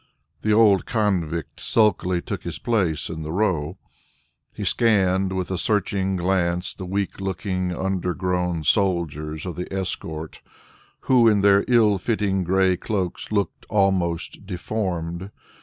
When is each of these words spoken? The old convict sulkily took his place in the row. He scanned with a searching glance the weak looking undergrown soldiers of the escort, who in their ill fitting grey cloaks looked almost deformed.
The 0.41 0.51
old 0.51 0.87
convict 0.87 1.59
sulkily 1.59 2.23
took 2.23 2.41
his 2.41 2.57
place 2.57 3.07
in 3.07 3.21
the 3.21 3.31
row. 3.31 3.77
He 4.51 4.63
scanned 4.63 5.31
with 5.33 5.51
a 5.51 5.59
searching 5.59 6.15
glance 6.15 6.73
the 6.73 6.87
weak 6.87 7.21
looking 7.21 7.69
undergrown 7.71 8.63
soldiers 8.63 9.45
of 9.45 9.55
the 9.57 9.71
escort, 9.71 10.41
who 11.01 11.27
in 11.27 11.41
their 11.41 11.63
ill 11.67 11.99
fitting 11.99 12.43
grey 12.43 12.77
cloaks 12.77 13.31
looked 13.31 13.67
almost 13.69 14.47
deformed. 14.47 15.29